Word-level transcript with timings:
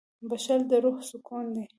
•بښل 0.29 0.61
د 0.69 0.71
روح 0.83 0.97
سکون 1.09 1.45
دی. 1.55 1.65